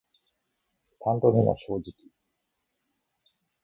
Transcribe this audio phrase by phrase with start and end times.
[0.99, 1.93] 三度目の正直